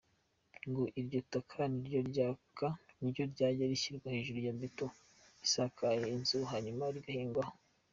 [0.67, 1.59] Ngo iryo taka
[2.99, 4.87] niryo ryajya rishyirwa hejuru ya beto
[5.45, 7.53] isakaye inzu hanyuma bugahingwaho.